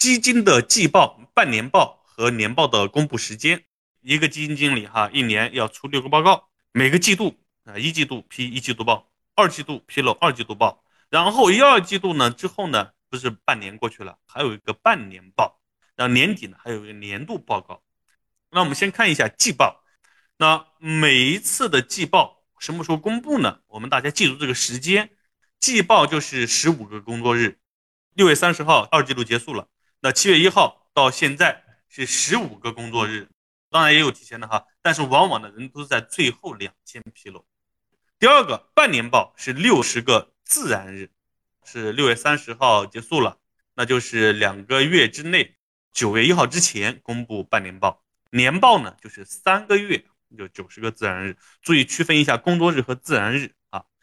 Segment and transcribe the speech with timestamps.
[0.00, 3.64] 基金的季报、半年报和年报的公布时间。
[4.00, 15.60] 一个基金经理哈，一年要出六个报告，每个季度啊，一季度批一季度报，二季度披露二季度报，然后一二季度呢之后呢，不是半年过去了，还有一个半年报，
[15.96, 17.82] 然后年底呢还有一个年度报告。
[18.50, 19.84] 那我们先看一下季报，
[20.38, 23.60] 那每一次的季报什么时候公布呢？
[23.66, 25.10] 我们大家记住这个时间，
[25.58, 27.58] 季报就是十五个工作日，
[28.14, 29.68] 六月三十号二季度结束了，
[30.00, 33.28] 那七月一号到现在是十五个工作日。
[33.72, 37.46] 当然也有提前的哈，但是往往的人都是在最后两天披露。
[38.18, 41.10] 第二个半年报是六十个自然日，
[41.64, 43.38] 是六月三十号结束了，
[43.74, 45.54] 那就是两个月之内，
[45.92, 48.02] 九月一号之前公布半年报。
[48.32, 50.04] 年报呢就是三个月，
[50.36, 51.36] 就九十个自然日。
[51.62, 53.54] 注意区分一下工作日和自然日。